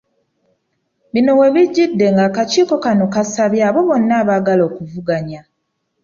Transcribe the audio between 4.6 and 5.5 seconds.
okuvuganya.